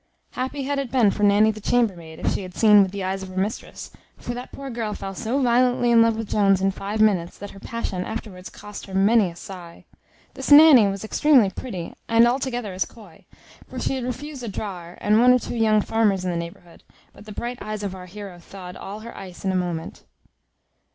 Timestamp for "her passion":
7.51-8.03